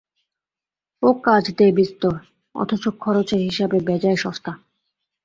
ও 1.03 1.09
কাজ 1.25 1.43
দেয় 1.57 1.73
বিস্তর, 1.73 2.15
অথচ 2.55 2.83
খরচের 2.99 3.41
হিসাবে 3.41 3.77
বেজায় 3.87 4.15
সস্তা। 4.15 4.51